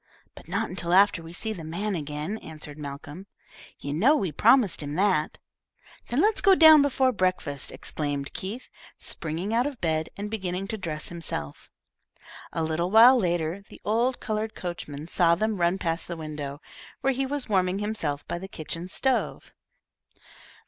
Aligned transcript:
"But 0.33 0.47
not 0.47 0.67
until 0.67 0.93
after 0.93 1.21
we 1.21 1.29
have 1.29 1.37
seen 1.37 1.57
the 1.57 1.63
man 1.63 1.93
again," 1.93 2.39
answered 2.39 2.79
Malcolm. 2.79 3.27
"You 3.77 3.93
know 3.93 4.15
we 4.15 4.31
promised 4.31 4.81
him 4.81 4.95
that." 4.95 5.37
"Then 6.09 6.21
let's 6.21 6.41
go 6.41 6.55
down 6.55 6.81
before 6.81 7.11
breakfast," 7.11 7.71
exclaimed 7.71 8.33
Keith, 8.33 8.67
springing 8.97 9.53
out 9.53 9.67
of 9.67 9.79
bed 9.79 10.09
and 10.17 10.31
beginning 10.31 10.67
to 10.69 10.77
dress 10.79 11.09
himself. 11.09 11.69
A 12.51 12.63
little 12.63 12.89
while 12.89 13.15
later, 13.15 13.63
the 13.69 13.79
old 13.85 14.19
coloured 14.19 14.55
coachman 14.55 15.07
saw 15.07 15.35
them 15.35 15.57
run 15.61 15.77
past 15.77 16.07
the 16.07 16.17
window, 16.17 16.61
where 17.01 17.13
he 17.13 17.27
was 17.27 17.47
warming 17.47 17.77
himself 17.77 18.27
by 18.27 18.39
the 18.39 18.47
kitchen 18.47 18.89
stove. 18.89 19.53